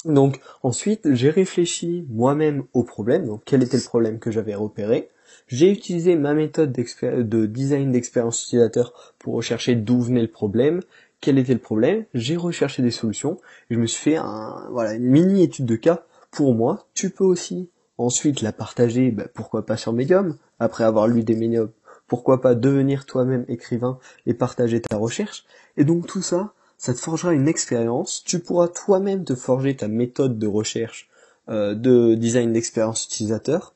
Donc 0.05 0.41
ensuite 0.63 1.15
j'ai 1.15 1.31
réfléchi 1.31 2.07
moi-même 2.11 2.65
au 2.75 2.83
problème, 2.83 3.27
donc 3.27 3.43
quel 3.47 3.63
était 3.63 3.79
le 3.79 3.83
problème 3.83 4.19
que 4.19 4.31
j'avais 4.31 4.55
repéré, 4.55 5.11
j'ai 5.47 5.71
utilisé 5.71 6.17
ma 6.17 6.35
méthode 6.35 6.73
de 6.73 7.47
design 7.47 7.93
d'expérience 7.93 8.45
utilisateur 8.45 9.15
pour 9.19 9.35
rechercher 9.35 9.75
d'où 9.75 10.01
venait 10.01 10.23
le 10.23 10.31
problème, 10.31 10.81
quel 11.21 11.39
était 11.39 11.55
le 11.55 11.59
problème, 11.59 12.05
j'ai 12.15 12.37
recherché 12.37 12.83
des 12.83 12.91
solutions, 12.91 13.39
je 13.71 13.79
me 13.79 13.87
suis 13.87 14.11
fait 14.11 14.17
un, 14.17 14.69
une 14.93 15.03
mini 15.03 15.43
étude 15.43 15.67
de 15.67 15.77
cas 15.77 16.05
pour 16.31 16.55
moi. 16.55 16.87
Tu 16.95 17.11
peux 17.11 17.25
aussi 17.25 17.71
ensuite 17.97 18.43
la 18.43 18.53
partager, 18.53 19.11
bah, 19.11 19.27
pourquoi 19.35 19.67
pas 19.67 19.77
sur 19.77 19.93
Medium, 19.93 20.37
après 20.61 20.85
avoir 20.85 21.09
lu 21.09 21.25
des 21.25 21.35
Medium, 21.35 21.71
pourquoi 22.07 22.41
pas 22.41 22.55
devenir 22.55 23.05
toi-même 23.05 23.45
écrivain 23.49 23.99
et 24.27 24.35
partager 24.35 24.81
ta 24.81 24.97
recherche. 24.97 25.45
Et 25.77 25.85
donc 25.85 26.07
tout 26.07 26.23
ça, 26.23 26.53
ça 26.77 26.95
te 26.95 27.01
forgera 27.01 27.35
une 27.35 27.49
expérience, 27.49 28.23
tu 28.25 28.39
pourras 28.39 28.69
toi-même 28.69 29.25
te 29.25 29.35
forger 29.35 29.77
ta 29.77 29.89
méthode 29.89 30.39
de 30.39 30.47
recherche 30.47 31.09
euh, 31.49 31.75
de 31.75 32.15
design 32.15 32.53
d'expérience 32.53 33.07
utilisateur 33.07 33.75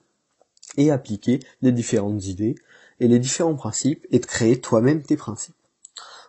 et 0.77 0.91
appliquer 0.91 1.41
les 1.61 1.73
différentes 1.73 2.25
idées 2.27 2.55
et 3.01 3.09
les 3.09 3.19
différents 3.19 3.55
principes 3.55 4.07
et 4.11 4.19
de 4.19 4.27
créer 4.27 4.61
toi-même 4.61 5.03
tes 5.03 5.17
principes. 5.17 5.57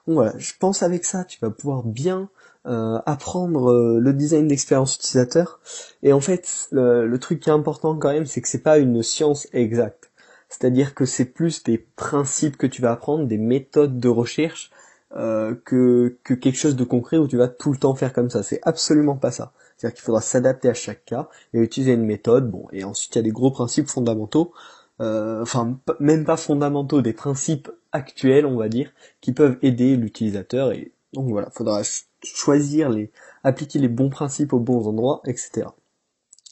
Donc 0.07 0.15
voilà, 0.15 0.33
je 0.37 0.53
pense 0.59 0.83
avec 0.83 1.05
ça 1.05 1.23
tu 1.23 1.39
vas 1.39 1.49
pouvoir 1.49 1.83
bien 1.83 2.29
euh, 2.65 2.99
apprendre 3.05 3.71
euh, 3.71 3.99
le 3.99 4.13
design 4.13 4.47
d'expérience 4.47 4.95
utilisateur. 4.95 5.59
Et 6.01 6.13
en 6.13 6.21
fait, 6.21 6.69
le, 6.71 7.17
truc 7.17 7.41
qui 7.41 7.49
est 7.49 7.53
important 7.53 7.97
quand 7.97 8.13
même, 8.13 8.25
c'est 8.25 8.41
que 8.41 8.47
c'est 8.47 8.63
pas 8.63 8.77
une 8.77 9.03
science 9.03 9.47
exacte. 9.51 10.11
C'est-à-dire 10.47 10.95
que 10.95 11.05
c'est 11.05 11.25
plus 11.25 11.63
des 11.63 11.77
principes 11.77 12.55
que 12.55 12.67
tu 12.67 12.81
vas 12.81 12.91
apprendre, 12.91 13.25
des 13.27 13.37
méthodes 13.37 13.99
de 13.99 14.07
recherche, 14.07 14.71
euh, 15.17 15.55
que, 15.65 16.17
que 16.23 16.33
quelque 16.33 16.57
chose 16.57 16.77
de 16.77 16.85
concret 16.85 17.17
où 17.17 17.27
tu 17.27 17.35
vas 17.35 17.49
tout 17.49 17.71
le 17.71 17.77
temps 17.77 17.95
faire 17.95 18.13
comme 18.13 18.29
ça. 18.29 18.43
C'est 18.43 18.61
absolument 18.63 19.17
pas 19.17 19.31
ça. 19.31 19.51
C'est-à-dire 19.83 19.95
qu'il 19.95 20.05
faudra 20.05 20.21
s'adapter 20.21 20.69
à 20.69 20.73
chaque 20.73 21.03
cas 21.03 21.27
et 21.53 21.59
utiliser 21.59 21.91
une 21.91 22.05
méthode. 22.05 22.49
Bon, 22.49 22.67
et 22.71 22.85
ensuite 22.85 23.13
il 23.15 23.17
y 23.17 23.19
a 23.19 23.23
des 23.23 23.31
gros 23.31 23.51
principes 23.51 23.89
fondamentaux, 23.89 24.53
enfin 24.99 25.77
même 25.99 26.23
pas 26.23 26.37
fondamentaux, 26.37 27.01
des 27.01 27.11
principes 27.11 27.69
actuels, 27.91 28.45
on 28.45 28.55
va 28.55 28.69
dire, 28.69 28.93
qui 29.19 29.33
peuvent 29.33 29.57
aider 29.61 29.97
l'utilisateur. 29.97 30.71
Et 30.71 30.93
donc 31.11 31.27
voilà, 31.27 31.49
faudra 31.49 31.81
choisir 32.23 32.89
les, 32.89 33.11
appliquer 33.43 33.77
les 33.77 33.89
bons 33.89 34.09
principes 34.09 34.53
aux 34.53 34.59
bons 34.59 34.87
endroits, 34.87 35.21
etc. 35.25 35.67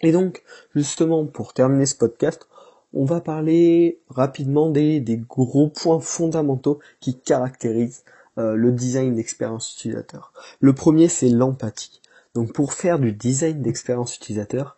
Et 0.01 0.11
donc, 0.11 0.43
justement, 0.75 1.25
pour 1.25 1.53
terminer 1.53 1.85
ce 1.85 1.95
podcast, 1.95 2.49
on 2.91 3.05
va 3.05 3.21
parler 3.21 4.01
rapidement 4.09 4.69
des, 4.69 4.99
des 4.99 5.15
gros 5.15 5.69
points 5.69 6.01
fondamentaux 6.01 6.79
qui 6.99 7.17
caractérisent 7.17 8.03
euh, 8.37 8.55
le 8.55 8.73
design 8.73 9.15
d'expérience 9.15 9.73
utilisateur. 9.73 10.33
Le 10.59 10.73
premier, 10.73 11.07
c'est 11.07 11.29
l'empathie. 11.29 12.00
Donc, 12.35 12.53
pour 12.53 12.73
faire 12.73 12.99
du 12.99 13.11
design 13.11 13.61
d'expérience 13.61 14.15
utilisateur, 14.15 14.77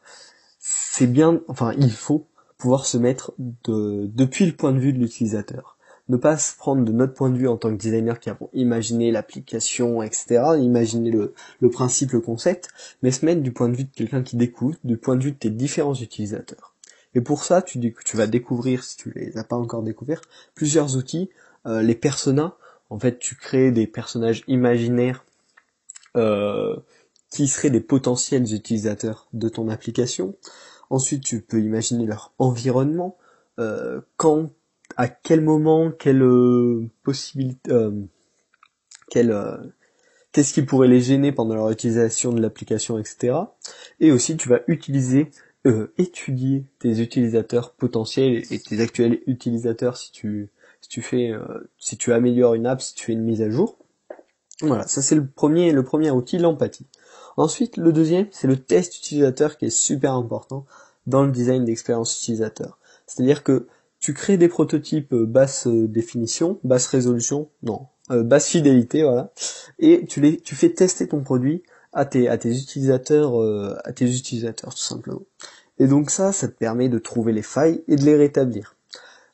c'est 0.59 1.07
bien, 1.07 1.41
enfin, 1.47 1.73
il 1.77 1.91
faut 1.91 2.27
pouvoir 2.57 2.85
se 2.85 2.97
mettre 2.97 3.33
de, 3.37 4.09
depuis 4.13 4.45
le 4.45 4.53
point 4.53 4.71
de 4.71 4.79
vue 4.79 4.93
de 4.93 4.99
l'utilisateur 4.99 5.73
ne 6.09 6.17
pas 6.17 6.37
se 6.37 6.55
prendre 6.55 6.83
de 6.83 6.91
notre 6.91 7.13
point 7.13 7.29
de 7.29 7.37
vue 7.37 7.47
en 7.47 7.57
tant 7.57 7.69
que 7.69 7.81
designer 7.81 8.19
qui 8.19 8.29
avons 8.29 8.49
imaginé 8.53 9.11
l'application, 9.11 10.03
etc., 10.03 10.43
imaginer 10.59 11.11
le, 11.11 11.33
le 11.59 11.69
principe, 11.69 12.11
le 12.11 12.19
concept, 12.19 12.69
mais 13.01 13.11
se 13.11 13.25
mettre 13.25 13.41
du 13.41 13.51
point 13.51 13.69
de 13.69 13.75
vue 13.75 13.85
de 13.85 13.91
quelqu'un 13.93 14.21
qui 14.21 14.35
découvre, 14.35 14.75
du 14.83 14.97
point 14.97 15.15
de 15.15 15.23
vue 15.23 15.31
de 15.31 15.37
tes 15.37 15.49
différents 15.49 15.95
utilisateurs. 15.95 16.73
Et 17.15 17.21
pour 17.21 17.43
ça, 17.43 17.61
tu, 17.61 17.79
tu 18.05 18.17
vas 18.17 18.27
découvrir, 18.27 18.83
si 18.83 18.97
tu 18.97 19.11
les 19.15 19.37
as 19.37 19.43
pas 19.43 19.55
encore 19.55 19.83
découverts, 19.83 20.21
plusieurs 20.55 20.97
outils, 20.97 21.29
euh, 21.65 21.81
les 21.81 21.95
personas. 21.95 22.55
En 22.89 22.99
fait, 22.99 23.19
tu 23.19 23.35
crées 23.35 23.71
des 23.71 23.87
personnages 23.87 24.43
imaginaires 24.47 25.23
euh, 26.17 26.75
qui 27.33 27.47
seraient 27.47 27.69
des 27.69 27.81
potentiels 27.81 28.53
utilisateurs 28.53 29.27
de 29.33 29.49
ton 29.49 29.67
application. 29.69 30.35
Ensuite, 30.89 31.23
tu 31.23 31.41
peux 31.41 31.61
imaginer 31.61 32.05
leur 32.05 32.31
environnement. 32.37 33.17
Euh, 33.59 34.01
quand 34.17 34.51
à 34.97 35.07
quel 35.07 35.41
moment, 35.41 35.91
quelle 35.91 36.21
euh, 36.21 36.89
possibilité, 37.03 37.71
euh, 37.71 37.91
euh, 39.15 39.57
qu'est-ce 40.31 40.53
qui 40.53 40.61
pourrait 40.61 40.87
les 40.87 41.01
gêner 41.01 41.31
pendant 41.31 41.55
leur 41.55 41.71
utilisation 41.71 42.31
de 42.31 42.41
l'application, 42.41 42.99
etc. 42.99 43.35
Et 43.99 44.11
aussi, 44.11 44.37
tu 44.37 44.49
vas 44.49 44.61
utiliser, 44.67 45.31
étudier 45.97 46.65
tes 46.79 46.99
utilisateurs 46.99 47.71
potentiels 47.71 48.43
et 48.51 48.59
tes 48.59 48.81
actuels 48.81 49.21
utilisateurs 49.27 49.95
si 49.95 50.11
tu, 50.11 50.49
si 50.81 50.89
tu 50.89 51.01
fais, 51.01 51.31
si 51.79 51.95
tu 51.95 52.11
améliores 52.11 52.55
une 52.55 52.67
app, 52.67 52.81
si 52.81 52.93
tu 52.93 53.05
fais 53.05 53.13
une 53.13 53.23
mise 53.23 53.41
à 53.41 53.49
jour. 53.49 53.77
Voilà, 54.59 54.85
ça 54.87 55.01
c'est 55.01 55.15
le 55.15 55.25
premier, 55.25 55.71
le 55.71 55.85
premier 55.85 56.11
outil, 56.11 56.37
l'empathie. 56.37 56.85
Ensuite, 57.37 57.77
le 57.77 57.91
deuxième, 57.91 58.27
c'est 58.31 58.47
le 58.47 58.57
test 58.57 58.97
utilisateur 58.97 59.57
qui 59.57 59.65
est 59.65 59.69
super 59.69 60.13
important 60.13 60.65
dans 61.07 61.23
le 61.23 61.31
design 61.31 61.65
d'expérience 61.65 62.17
utilisateur. 62.17 62.77
C'est-à-dire 63.05 63.43
que 63.43 63.67
tu 63.99 64.13
crées 64.13 64.37
des 64.37 64.49
prototypes 64.49 65.13
euh, 65.13 65.25
basse 65.25 65.67
euh, 65.67 65.87
définition, 65.87 66.59
basse 66.63 66.87
résolution, 66.87 67.49
non, 67.63 67.87
euh, 68.11 68.23
basse 68.23 68.47
fidélité, 68.47 69.03
voilà, 69.03 69.31
et 69.79 70.05
tu 70.05 70.19
les, 70.19 70.39
tu 70.41 70.55
fais 70.55 70.69
tester 70.69 71.07
ton 71.07 71.21
produit 71.23 71.63
à 71.93 72.05
tes, 72.05 72.27
à 72.27 72.37
tes 72.37 72.53
utilisateurs, 72.55 73.39
à 73.85 73.93
tes 73.93 74.05
utilisateurs 74.05 74.73
tout 74.73 74.81
simplement. 74.81 75.21
Et 75.77 75.87
donc 75.87 76.09
ça, 76.09 76.31
ça 76.31 76.47
te 76.47 76.53
permet 76.53 76.89
de 76.89 76.97
trouver 76.97 77.33
les 77.33 77.43
failles 77.43 77.83
et 77.87 77.95
de 77.95 78.03
les 78.03 78.15
rétablir. 78.15 78.75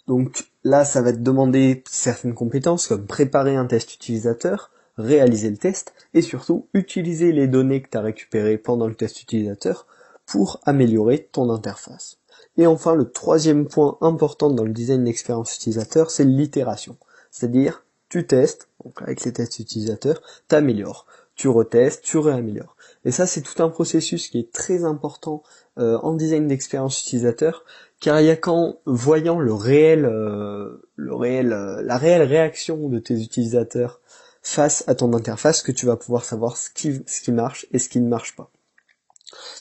Donc 0.07 0.49
là, 0.63 0.85
ça 0.85 1.01
va 1.01 1.13
te 1.13 1.19
demander 1.19 1.83
certaines 1.89 2.33
compétences 2.33 2.87
comme 2.87 3.05
préparer 3.05 3.55
un 3.55 3.65
test 3.65 3.93
utilisateur, 3.93 4.71
réaliser 4.99 5.49
le 5.49 5.57
test 5.57 5.93
et 6.13 6.21
surtout 6.21 6.67
utiliser 6.73 7.31
les 7.31 7.47
données 7.47 7.81
que 7.81 7.89
tu 7.89 7.97
as 7.97 8.01
récupérées 8.01 8.57
pendant 8.57 8.87
le 8.87 8.95
test 8.95 9.21
utilisateur 9.21 9.87
pour 10.25 10.59
améliorer 10.65 11.27
ton 11.31 11.49
interface. 11.49 12.17
Et 12.57 12.67
enfin, 12.67 12.93
le 12.93 13.09
troisième 13.09 13.67
point 13.67 13.97
important 14.01 14.49
dans 14.49 14.65
le 14.65 14.73
design 14.73 15.05
d'expérience 15.05 15.55
utilisateur, 15.55 16.11
c'est 16.11 16.25
l'itération. 16.25 16.97
C'est-à-dire, 17.31 17.83
tu 18.09 18.27
testes, 18.27 18.67
donc 18.83 19.01
avec 19.01 19.23
les 19.23 19.33
tests 19.33 19.59
utilisateurs, 19.59 20.21
t'améliores. 20.47 21.05
Tu 21.35 21.47
retestes, 21.47 22.03
tu 22.03 22.17
réaméliores. 22.17 22.75
Et 23.05 23.11
ça, 23.11 23.25
c'est 23.25 23.41
tout 23.41 23.63
un 23.63 23.69
processus 23.69 24.27
qui 24.27 24.39
est 24.39 24.51
très 24.51 24.83
important 24.83 25.41
euh, 25.77 25.97
en 25.99 26.13
design 26.13 26.47
d'expérience 26.47 27.01
utilisateur, 27.01 27.63
car 28.01 28.19
il 28.19 28.27
y 28.27 28.29
a 28.29 28.35
qu'en 28.35 28.79
voyant 28.85 29.39
le 29.39 29.53
réel, 29.53 30.03
euh, 30.03 30.81
le 30.95 31.15
réel, 31.15 31.53
euh, 31.53 31.81
la 31.81 31.97
réelle 31.97 32.23
réaction 32.23 32.89
de 32.89 32.99
tes 32.99 33.21
utilisateurs 33.21 34.01
face 34.49 34.83
à 34.87 34.95
ton 34.95 35.13
interface 35.13 35.61
que 35.61 35.71
tu 35.71 35.85
vas 35.85 35.97
pouvoir 35.97 36.25
savoir 36.25 36.57
ce 36.57 36.69
qui, 36.69 37.01
ce 37.05 37.21
qui 37.21 37.31
marche 37.31 37.65
et 37.71 37.79
ce 37.79 37.89
qui 37.89 37.99
ne 37.99 38.07
marche 38.07 38.35
pas. 38.35 38.51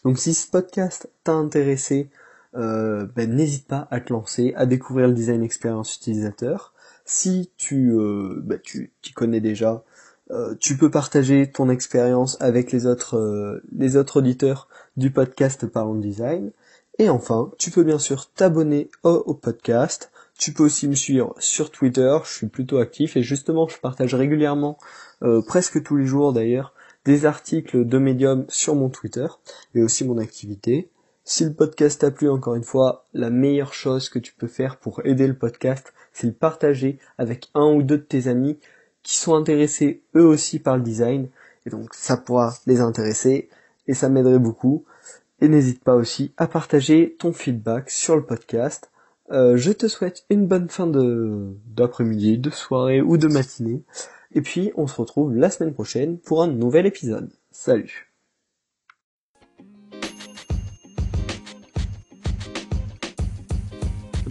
Donc 0.05 0.19
si 0.19 0.35
ce 0.35 0.49
podcast 0.49 1.09
t'a 1.25 1.33
intéressé, 1.33 2.11
euh, 2.57 3.07
ben, 3.15 3.35
n'hésite 3.35 3.67
pas 3.67 3.87
à 3.91 4.01
te 4.01 4.13
lancer, 4.13 4.55
à 4.57 4.67
découvrir 4.67 5.09
le 5.09 5.15
design 5.15 5.43
expérience 5.43 5.95
utilisateur. 5.95 6.73
Si 7.05 7.51
tu, 7.57 7.93
euh, 7.93 8.41
ben, 8.43 8.59
tu 8.63 8.91
connais 9.15 9.41
déjà, 9.41 9.85
euh, 10.31 10.55
tu 10.61 10.77
peux 10.77 10.91
partager 10.91 11.51
ton 11.51 11.71
expérience 11.71 12.37
avec 12.41 12.73
les 12.73 12.87
autres, 12.87 13.63
les 13.73 13.97
autres 13.97 14.19
auditeurs 14.19 14.69
du 14.97 15.11
podcast 15.11 15.67
Parlons 15.67 15.95
Design. 15.95 16.51
Et 16.99 17.09
enfin, 17.09 17.51
tu 17.59 17.71
peux 17.71 17.85
bien 17.85 17.99
sûr 17.99 18.31
t'abonner 18.31 18.91
au, 19.05 19.35
podcast. 19.35 20.11
Tu 20.39 20.53
peux 20.53 20.63
aussi 20.63 20.87
me 20.89 20.95
suivre 20.95 21.35
sur 21.39 21.71
Twitter, 21.71 22.17
je 22.25 22.31
suis 22.31 22.47
plutôt 22.47 22.79
actif 22.79 23.17
et 23.17 23.23
justement 23.23 23.67
je 23.67 23.79
partage 23.79 24.15
régulièrement, 24.15 24.79
presque 25.47 25.83
tous 25.83 25.97
les 25.97 26.07
jours 26.07 26.33
d'ailleurs, 26.33 26.73
des 27.05 27.27
articles 27.27 27.85
de 27.85 27.99
Medium 27.99 28.45
sur 28.49 28.77
mon 28.77 28.89
Twitter 28.89 29.27
et 29.75 29.83
aussi 29.83 30.05
mon 30.05 30.17
activité. 30.17 30.91
Si 31.25 31.45
le 31.45 31.53
podcast 31.53 32.01
t'a 32.01 32.13
plu, 32.13 32.31
encore 32.31 32.55
une 32.55 32.63
fois, 32.63 33.05
la 33.13 33.31
meilleure 33.31 33.75
chose 33.75 34.09
que 34.09 34.21
tu 34.21 34.33
peux 34.33 34.47
faire 34.47 34.77
pour 34.79 35.05
aider 35.05 35.27
le 35.27 35.37
podcast, 35.37 35.93
c'est 36.13 36.29
le 36.29 36.33
partager 36.33 36.99
avec 37.19 37.51
un 37.55 37.67
ou 37.67 37.83
deux 37.83 37.99
de 37.99 38.03
tes 38.03 38.29
amis 38.29 38.59
qui 39.03 39.17
sont 39.17 39.35
intéressés 39.35 40.03
eux 40.15 40.25
aussi 40.25 40.61
par 40.61 40.77
le 40.77 40.83
design. 40.83 41.29
Et 41.67 41.71
donc 41.71 41.95
ça 41.95 42.17
pourra 42.17 42.55
les 42.67 42.81
intéresser 42.81 43.49
et 43.89 43.95
ça 43.95 44.09
m'aiderait 44.09 44.39
beaucoup. 44.39 44.85
Et 45.41 45.49
n'hésite 45.49 45.83
pas 45.83 45.97
aussi 45.97 46.33
à 46.37 46.47
partager 46.47 47.17
ton 47.19 47.33
feedback 47.33 47.91
sur 47.91 48.15
le 48.15 48.25
podcast. 48.25 48.91
Euh, 49.31 49.57
je 49.57 49.73
te 49.73 49.89
souhaite 49.89 50.25
une 50.31 50.47
bonne 50.47 50.69
fin 50.69 50.87
de 50.87 51.57
d'après-midi, 51.67 52.39
de 52.39 52.51
soirée 52.51 53.03
ou 53.03 53.19
de 53.19 53.29
matinée. 53.29 53.83
Et 54.33 54.41
puis 54.41 54.73
on 54.77 54.87
se 54.87 54.97
retrouve 54.97 55.35
la 55.35 55.51
semaine 55.51 55.75
prochaine 55.75 56.19
pour 56.19 56.43
un 56.43 56.49
nouvel 56.49 56.87
épisode. 56.87 57.31
Salut 57.51 58.09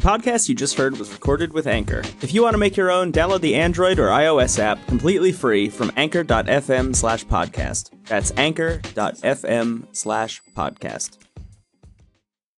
podcast 0.07 0.47
you 0.47 0.55
just 0.55 0.77
heard 0.77 0.97
was 0.97 1.11
recorded 1.11 1.51
with 1.51 1.67
Anchor. 1.67 2.01
If 2.21 2.33
you 2.33 2.41
want 2.41 2.53
to 2.53 2.57
make 2.57 2.77
your 2.77 2.89
own, 2.89 3.11
download 3.11 3.41
the 3.41 3.55
Android 3.55 3.99
or 3.99 4.07
iOS 4.07 4.57
app 4.57 4.79
completely 4.87 5.33
free 5.33 5.67
from 5.67 5.91
anchor.fm 5.97 6.95
slash 6.95 7.25
podcast. 7.25 7.89
That's 8.05 8.31
anchor.fm 8.37 9.85
slash 9.91 10.41
podcast. 10.55 11.26